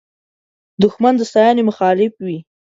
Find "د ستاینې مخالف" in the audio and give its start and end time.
1.17-2.13